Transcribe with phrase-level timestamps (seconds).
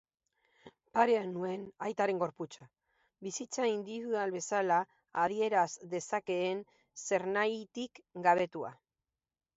[0.97, 2.65] Parean nuen aitaren gorputza,
[3.27, 4.79] bizitza indibidual bezala
[5.25, 6.65] adieraz dezakeen
[7.07, 8.77] zernahitik gabetua.